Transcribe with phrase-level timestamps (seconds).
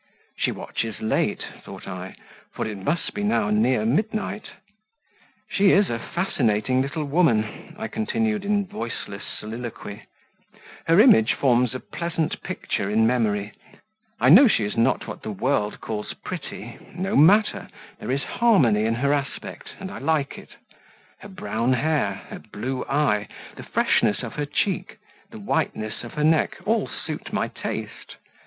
[0.35, 2.15] "She watches late," thought I,
[2.55, 4.49] "for it must be now near midnight.
[5.47, 10.05] She is a fascinating little woman," I continued in voiceless soliloquy;
[10.87, 13.51] "her image forms a pleasant picture in memory;
[14.19, 17.67] I know she is not what the world calls pretty no matter,
[17.99, 20.49] there is harmony in her aspect, and I like it;
[21.19, 24.97] her brown hair, her blue eye, the freshness of her cheek,
[25.29, 28.15] the whiteness of her neck, all suit my taste.